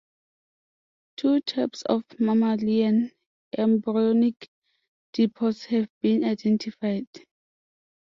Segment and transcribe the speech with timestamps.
[1.15, 3.11] Two types of mammalian
[3.55, 4.49] embryonic
[5.15, 7.05] diapause have been identified.